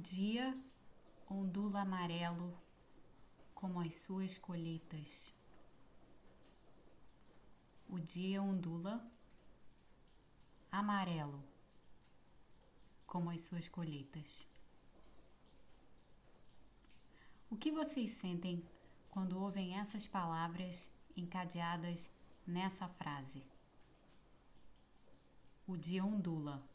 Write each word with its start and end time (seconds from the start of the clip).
dia 0.00 0.58
ondula 1.28 1.82
amarelo 1.82 2.58
como 3.54 3.80
as 3.80 3.94
suas 3.96 4.38
colheitas. 4.38 5.32
O 7.86 7.98
dia 7.98 8.40
ondula 8.42 9.06
amarelo 10.72 11.44
como 13.06 13.28
as 13.30 13.42
suas 13.42 13.68
colheitas. 13.68 14.46
O 17.50 17.56
que 17.56 17.70
vocês 17.70 18.10
sentem 18.10 18.64
quando 19.10 19.38
ouvem 19.38 19.78
essas 19.78 20.06
palavras 20.06 20.90
encadeadas 21.14 22.10
nessa 22.46 22.88
frase? 22.88 23.44
O 25.66 25.76
dia 25.76 26.02
ondula 26.02 26.66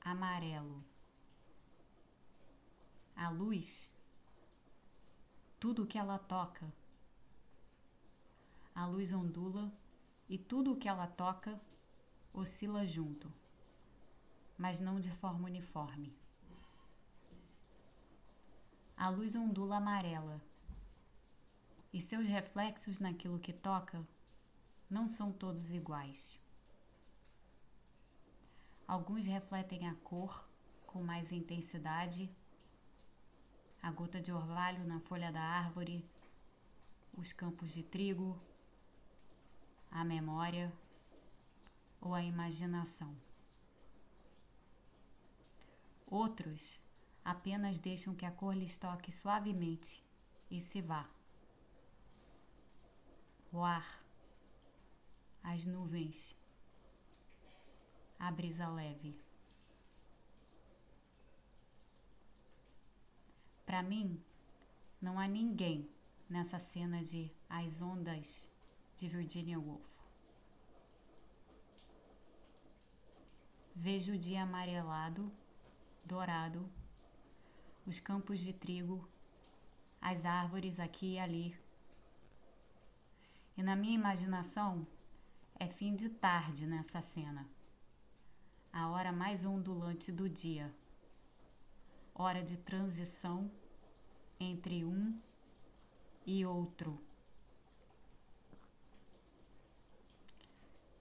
amarelo 0.00 0.95
a 3.16 3.30
luz, 3.30 3.90
tudo 5.58 5.84
o 5.84 5.86
que 5.86 5.96
ela 5.96 6.18
toca. 6.18 6.70
A 8.74 8.86
luz 8.86 9.10
ondula 9.10 9.72
e 10.28 10.36
tudo 10.36 10.72
o 10.72 10.76
que 10.76 10.86
ela 10.86 11.06
toca 11.06 11.58
oscila 12.32 12.84
junto, 12.84 13.32
mas 14.58 14.80
não 14.80 15.00
de 15.00 15.10
forma 15.10 15.46
uniforme. 15.46 16.14
A 18.94 19.08
luz 19.08 19.34
ondula 19.34 19.76
amarela 19.76 20.40
e 21.92 22.00
seus 22.00 22.28
reflexos 22.28 22.98
naquilo 22.98 23.38
que 23.38 23.52
toca 23.52 24.06
não 24.90 25.08
são 25.08 25.32
todos 25.32 25.70
iguais. 25.70 26.38
Alguns 28.86 29.24
refletem 29.26 29.88
a 29.88 29.94
cor 29.94 30.46
com 30.86 31.02
mais 31.02 31.32
intensidade 31.32 32.30
a 33.82 33.90
gota 33.90 34.20
de 34.20 34.32
orvalho 34.32 34.84
na 34.84 35.00
folha 35.00 35.30
da 35.30 35.40
árvore, 35.40 36.04
os 37.16 37.32
campos 37.32 37.72
de 37.72 37.82
trigo, 37.82 38.40
a 39.90 40.04
memória 40.04 40.72
ou 42.00 42.14
a 42.14 42.22
imaginação. 42.22 43.16
Outros 46.06 46.78
apenas 47.24 47.80
deixam 47.80 48.14
que 48.14 48.24
a 48.24 48.30
cor 48.30 48.54
lhes 48.54 48.76
toque 48.76 49.10
suavemente 49.10 50.04
e 50.50 50.60
se 50.60 50.80
vá. 50.80 51.08
O 53.52 53.62
ar, 53.64 54.00
as 55.42 55.66
nuvens, 55.66 56.36
a 58.18 58.30
brisa 58.30 58.68
leve. 58.68 59.25
Para 63.76 63.82
mim, 63.82 64.18
não 65.02 65.18
há 65.20 65.28
ninguém 65.28 65.86
nessa 66.30 66.58
cena 66.58 67.02
de 67.02 67.30
As 67.46 67.82
Ondas 67.82 68.50
de 68.96 69.06
Virginia 69.06 69.60
Woolf. 69.60 69.86
Vejo 73.74 74.14
o 74.14 74.18
dia 74.18 74.44
amarelado, 74.44 75.30
dourado, 76.02 76.66
os 77.84 78.00
campos 78.00 78.40
de 78.40 78.54
trigo, 78.54 79.06
as 80.00 80.24
árvores 80.24 80.80
aqui 80.80 81.16
e 81.16 81.18
ali. 81.18 81.54
E 83.58 83.62
na 83.62 83.76
minha 83.76 83.94
imaginação, 83.94 84.86
é 85.56 85.68
fim 85.68 85.94
de 85.94 86.08
tarde 86.08 86.66
nessa 86.66 87.02
cena, 87.02 87.46
a 88.72 88.88
hora 88.88 89.12
mais 89.12 89.44
ondulante 89.44 90.10
do 90.10 90.30
dia 90.30 90.74
hora 92.18 92.42
de 92.42 92.56
transição 92.56 93.50
entre 94.38 94.84
um 94.84 95.18
e 96.26 96.44
outro. 96.44 97.00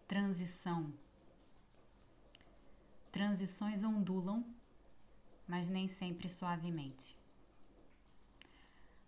Transição. 0.08 0.94
Transições 3.12 3.84
ondulam, 3.84 4.46
mas 5.48 5.68
nem 5.68 5.88
sempre 5.88 6.30
suavemente. 6.30 7.18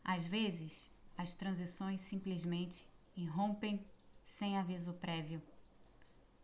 Às 0.03 0.25
vezes, 0.25 0.89
as 1.17 1.33
transições 1.33 2.01
simplesmente 2.01 2.85
irrompem 3.15 3.85
sem 4.23 4.57
aviso 4.57 4.93
prévio 4.93 5.41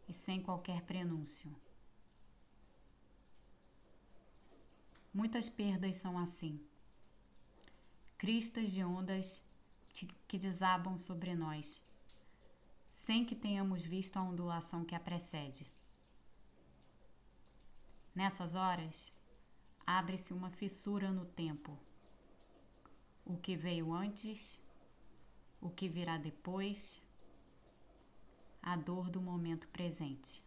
e 0.08 0.14
sem 0.14 0.42
qualquer 0.42 0.82
prenúncio. 0.82 1.56
Muitas 5.14 5.48
perdas 5.48 5.96
são 5.96 6.18
assim. 6.18 6.60
Cristas 8.24 8.72
de 8.72 8.82
ondas 8.82 9.44
que 10.30 10.38
desabam 10.38 10.98
sobre 10.98 11.36
nós, 11.36 11.86
sem 12.90 13.26
que 13.26 13.36
tenhamos 13.36 13.84
visto 13.84 14.16
a 14.16 14.22
ondulação 14.22 14.86
que 14.86 14.96
a 14.96 15.00
precede. 15.02 15.70
Nessas 18.16 18.56
horas, 18.56 19.12
abre-se 19.86 20.32
uma 20.34 20.50
fissura 20.50 21.12
no 21.12 21.26
tempo. 21.26 21.78
O 23.26 23.36
que 23.36 23.58
veio 23.58 23.92
antes, 23.92 24.58
o 25.60 25.70
que 25.70 25.90
virá 25.90 26.18
depois, 26.18 27.02
a 28.62 28.78
dor 28.78 29.10
do 29.10 29.22
momento 29.22 29.68
presente. 29.68 30.42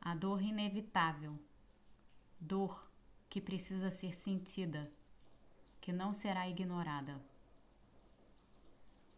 A 0.00 0.16
dor 0.16 0.42
inevitável 0.42 1.38
dor 2.40 2.92
que 3.34 3.40
precisa 3.40 3.90
ser 3.90 4.14
sentida, 4.14 4.88
que 5.80 5.92
não 5.92 6.12
será 6.12 6.48
ignorada. 6.48 7.20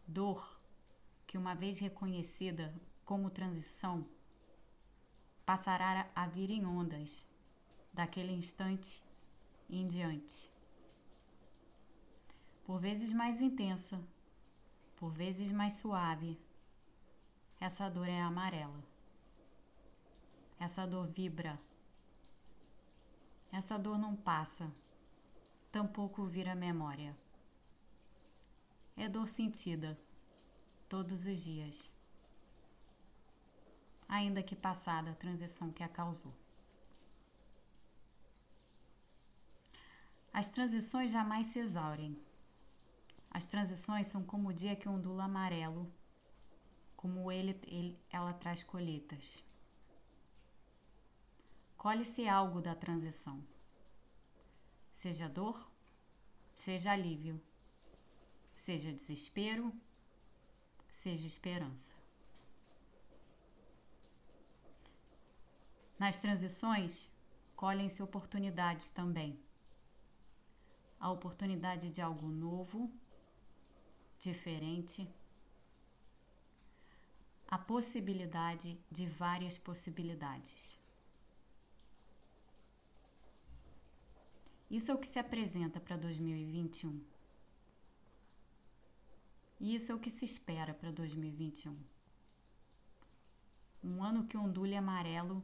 Dor 0.07 0.59
que, 1.27 1.37
uma 1.37 1.53
vez 1.53 1.77
reconhecida 1.77 2.73
como 3.05 3.29
transição, 3.29 4.07
passará 5.45 6.09
a 6.15 6.25
vir 6.25 6.49
em 6.49 6.65
ondas 6.65 7.29
daquele 7.93 8.33
instante 8.33 9.03
em 9.69 9.85
diante. 9.85 10.51
Por 12.65 12.79
vezes 12.79 13.13
mais 13.13 13.39
intensa, 13.39 14.03
por 14.95 15.11
vezes 15.11 15.51
mais 15.51 15.73
suave, 15.73 16.39
essa 17.59 17.87
dor 17.87 18.09
é 18.09 18.19
amarela. 18.19 18.83
Essa 20.59 20.87
dor 20.87 21.05
vibra 21.05 21.61
essa 23.51 23.77
dor 23.77 23.97
não 23.97 24.15
passa, 24.15 24.71
tampouco 25.71 26.25
vira 26.25 26.55
memória. 26.55 27.15
É 28.95 29.07
dor 29.07 29.27
sentida, 29.27 29.97
todos 30.89 31.25
os 31.25 31.43
dias, 31.43 31.89
ainda 34.07 34.43
que 34.43 34.55
passada 34.55 35.11
a 35.11 35.15
transição 35.15 35.71
que 35.71 35.83
a 35.83 35.87
causou. 35.87 36.33
As 40.33 40.51
transições 40.51 41.11
jamais 41.11 41.47
se 41.47 41.59
exaurem. 41.59 42.15
As 43.31 43.47
transições 43.47 44.07
são 44.07 44.23
como 44.23 44.49
o 44.49 44.53
dia 44.53 44.75
que 44.75 44.89
ondula 44.89 45.23
amarelo, 45.23 45.91
como 46.95 47.31
ele, 47.31 47.59
ele 47.65 47.99
ela 48.11 48.33
traz 48.33 48.63
colheitas 48.63 49.46
colhe-se 51.77 52.27
algo 52.27 52.61
da 52.61 52.75
transição. 52.75 53.43
Seja 54.93 55.29
dor, 55.29 55.69
seja 56.55 56.91
alívio, 56.91 57.39
seja 58.55 58.91
desespero, 58.91 59.71
seja 60.89 61.27
esperança. 61.27 61.95
Nas 65.99 66.19
transições, 66.19 67.09
colhem-se 67.55 68.01
oportunidades 68.01 68.89
também. 68.89 69.39
A 70.99 71.11
oportunidade 71.11 71.91
de 71.91 72.01
algo 72.01 72.27
novo, 72.27 72.91
diferente, 74.19 75.07
a 77.47 77.57
possibilidade 77.57 78.79
de 78.91 79.07
várias 79.07 79.57
possibilidades. 79.57 80.79
Isso 84.69 84.91
é 84.91 84.93
o 84.93 84.97
que 84.97 85.07
se 85.07 85.17
apresenta 85.17 85.79
para 85.79 85.95
2021. 85.95 87.01
E 89.59 89.73
isso 89.73 89.91
é 89.91 89.95
o 89.95 89.99
que 89.99 90.09
se 90.09 90.25
espera 90.25 90.73
para 90.73 90.91
2021. 90.91 91.75
Um 93.83 94.03
ano 94.03 94.27
que 94.27 94.37
ondule 94.37 94.75
amarelo 94.75 95.43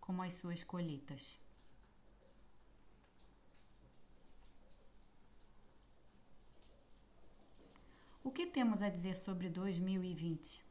como 0.00 0.22
as 0.22 0.34
suas 0.34 0.62
colheitas. 0.62 1.40
O 8.22 8.30
que 8.30 8.46
temos 8.46 8.82
a 8.82 8.90
dizer 8.90 9.16
sobre 9.16 9.48
2020? 9.48 10.62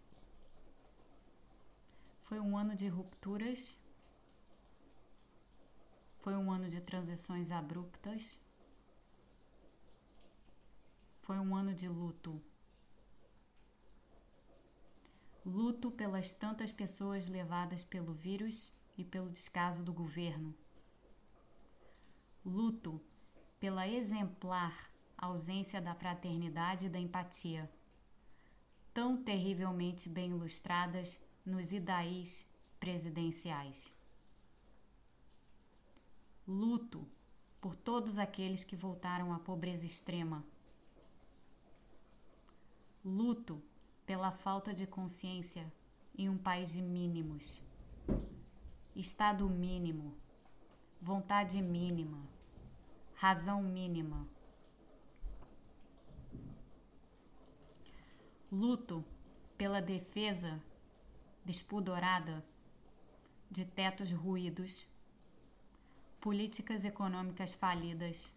Foi 2.24 2.40
um 2.40 2.58
ano 2.58 2.76
de 2.76 2.88
rupturas, 2.88 3.78
Foi 6.26 6.36
um 6.36 6.52
ano 6.52 6.68
de 6.68 6.82
transições 6.82 7.52
abruptas. 7.52 8.42
Foi 11.20 11.38
um 11.38 11.56
ano 11.56 11.72
de 11.72 11.88
luto. 11.88 12.42
Luto 15.46 15.92
pelas 15.92 16.34
tantas 16.34 16.72
pessoas 16.72 17.28
levadas 17.28 17.84
pelo 17.84 18.12
vírus 18.12 18.74
e 18.98 19.04
pelo 19.04 19.30
descaso 19.30 19.84
do 19.84 19.94
governo. 19.94 20.52
Luto 22.44 23.00
pela 23.60 23.88
exemplar 23.88 24.90
ausência 25.16 25.80
da 25.80 25.94
fraternidade 25.94 26.88
e 26.88 26.90
da 26.90 26.98
empatia, 27.00 27.72
tão 28.92 29.16
terrivelmente 29.16 30.10
bem 30.10 30.32
ilustradas 30.32 31.22
nos 31.46 31.72
idaís 31.72 32.50
presidenciais. 32.80 33.94
Luto 36.48 37.08
por 37.60 37.76
todos 37.76 38.20
aqueles 38.20 38.64
que 38.64 38.76
voltaram 38.76 39.34
à 39.34 39.40
pobreza 39.40 39.88
extrema. 39.88 40.46
Luto 43.04 43.60
pela 44.06 44.32
falta 44.32 44.72
de 44.72 44.86
consciência 44.86 45.72
em 46.16 46.30
um 46.30 46.38
país 46.38 46.74
de 46.74 46.84
mínimos. 46.84 47.64
Estado 48.96 49.50
mínimo, 49.50 50.16
vontade 51.02 51.60
mínima, 51.62 52.22
razão 53.16 53.64
mínima. 53.64 54.28
Luto 58.52 59.04
pela 59.58 59.82
defesa 59.82 60.62
despudorada 61.44 62.46
de 63.50 63.66
tetos 63.66 64.12
ruídos, 64.12 64.88
políticas 66.26 66.84
econômicas 66.84 67.54
falidas, 67.54 68.34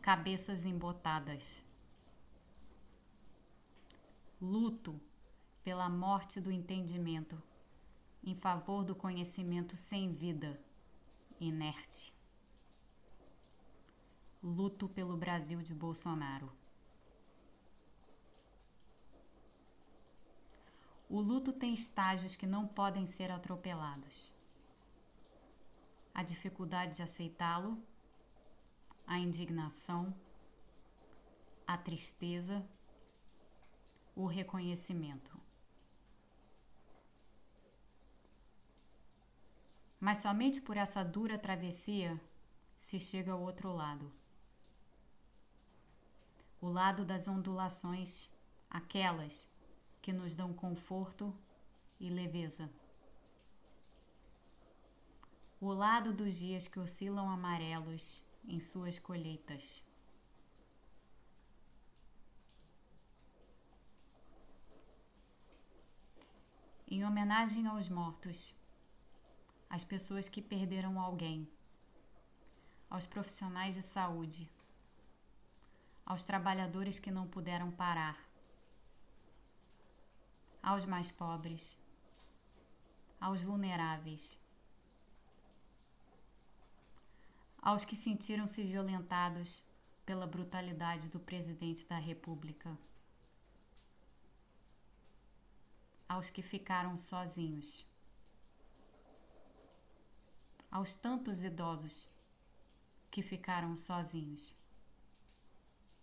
cabeças 0.00 0.64
embotadas. 0.64 1.62
Luto 4.40 4.98
pela 5.62 5.86
morte 5.90 6.40
do 6.40 6.50
entendimento 6.50 7.42
em 8.24 8.34
favor 8.34 8.86
do 8.86 8.94
conhecimento 8.94 9.76
sem 9.76 10.14
vida, 10.14 10.58
inerte. 11.38 12.10
Luto 14.42 14.88
pelo 14.88 15.14
Brasil 15.14 15.60
de 15.60 15.74
Bolsonaro. 15.74 16.50
O 21.06 21.20
luto 21.20 21.52
tem 21.52 21.74
estágios 21.74 22.34
que 22.34 22.46
não 22.46 22.66
podem 22.66 23.04
ser 23.04 23.30
atropelados. 23.30 24.34
A 26.18 26.22
dificuldade 26.22 26.96
de 26.96 27.02
aceitá-lo, 27.02 27.72
a 29.06 29.18
indignação, 29.18 30.02
a 31.66 31.76
tristeza, 31.76 32.66
o 34.14 34.24
reconhecimento. 34.24 35.38
Mas 40.00 40.16
somente 40.24 40.58
por 40.58 40.78
essa 40.78 41.04
dura 41.04 41.38
travessia 41.38 42.18
se 42.78 42.98
chega 42.98 43.32
ao 43.32 43.42
outro 43.42 43.70
lado. 43.74 44.10
O 46.62 46.68
lado 46.70 47.04
das 47.04 47.28
ondulações, 47.28 48.30
aquelas 48.70 49.46
que 50.00 50.14
nos 50.14 50.34
dão 50.34 50.54
conforto 50.54 51.30
e 52.00 52.08
leveza. 52.08 52.70
O 55.68 55.72
lado 55.74 56.12
dos 56.12 56.36
dias 56.36 56.68
que 56.68 56.78
oscilam 56.78 57.28
amarelos 57.28 58.24
em 58.46 58.60
suas 58.60 59.00
colheitas. 59.00 59.82
Em 66.86 67.04
homenagem 67.04 67.66
aos 67.66 67.88
mortos, 67.88 68.54
às 69.68 69.82
pessoas 69.82 70.28
que 70.28 70.40
perderam 70.40 71.00
alguém, 71.00 71.50
aos 72.88 73.04
profissionais 73.04 73.74
de 73.74 73.82
saúde, 73.82 74.48
aos 76.04 76.22
trabalhadores 76.22 77.00
que 77.00 77.10
não 77.10 77.26
puderam 77.26 77.72
parar, 77.72 78.16
aos 80.62 80.84
mais 80.84 81.10
pobres, 81.10 81.76
aos 83.20 83.42
vulneráveis, 83.42 84.45
aos 87.66 87.84
que 87.84 87.96
sentiram-se 87.96 88.62
violentados 88.62 89.60
pela 90.04 90.24
brutalidade 90.24 91.08
do 91.08 91.18
presidente 91.18 91.84
da 91.84 91.98
República, 91.98 92.78
aos 96.08 96.30
que 96.30 96.42
ficaram 96.42 96.96
sozinhos. 96.96 97.84
Aos 100.70 100.94
tantos 100.94 101.42
idosos 101.42 102.08
que 103.10 103.20
ficaram 103.20 103.76
sozinhos 103.76 104.54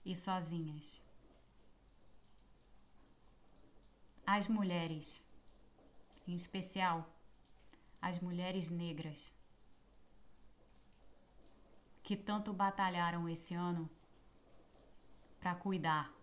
e 0.04 0.18
sozinhas. 0.18 1.02
As 4.28 4.50
mulheres, 4.50 5.24
em 6.28 6.36
especial 6.36 7.10
as 8.02 8.20
mulheres 8.20 8.70
negras, 8.70 9.32
que 12.04 12.16
tanto 12.16 12.54
batalharam 12.54 13.28
esse 13.30 13.54
ano 13.54 13.90
para 15.40 15.56
cuidar, 15.56 16.14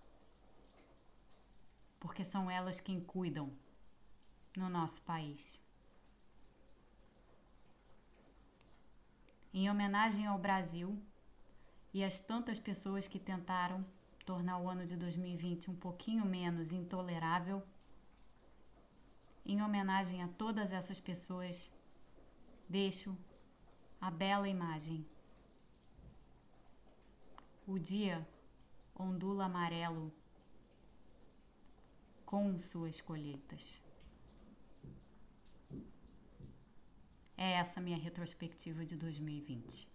porque 1.99 2.25
são 2.25 2.50
elas 2.50 2.81
quem 2.81 3.00
cuidam 3.00 3.53
no 4.56 4.69
nosso 4.69 5.03
país. 5.03 5.61
em 9.53 9.69
homenagem 9.69 10.27
ao 10.27 10.38
Brasil 10.38 10.97
e 11.93 12.05
às 12.05 12.20
tantas 12.20 12.58
pessoas 12.58 13.08
que 13.08 13.19
tentaram 13.19 13.84
tornar 14.25 14.58
o 14.58 14.69
ano 14.69 14.84
de 14.84 14.96
2020 14.96 15.70
um 15.70 15.75
pouquinho 15.75 16.25
menos 16.25 16.72
intolerável. 16.72 17.63
Em 19.44 19.60
homenagem 19.60 20.22
a 20.22 20.29
todas 20.29 20.70
essas 20.70 21.01
pessoas, 21.01 21.70
deixo 22.69 23.17
a 24.01 24.10
bela 24.10 24.49
imagem. 24.49 25.05
O 27.72 27.79
dia 27.79 28.27
ondula 28.98 29.44
amarelo 29.44 30.12
com 32.27 32.58
suas 32.58 33.00
colheitas. 33.00 33.81
É 37.36 37.53
essa 37.53 37.81
minha 37.81 37.96
retrospectiva 37.96 38.84
de 38.84 38.96
2020. 38.96 39.89